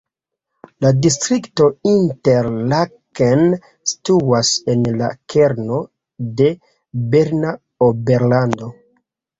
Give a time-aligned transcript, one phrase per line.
[0.85, 3.45] La distrikto Interlaken
[3.93, 5.81] situas en la kerno
[6.43, 6.51] de
[7.15, 7.59] Berna
[7.93, 8.75] Oberlando.